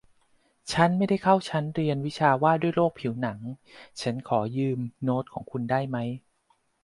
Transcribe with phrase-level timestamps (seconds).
[0.71, 3.39] ชั้นไม่ได้เข้าชั้นเรียนวิชาว่าด้วยโรคผิวหนัง
[4.01, 5.97] ฉันขอยืมโน้ตของคุณได้ไหม